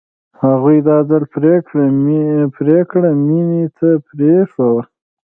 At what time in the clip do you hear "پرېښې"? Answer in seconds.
4.07-4.65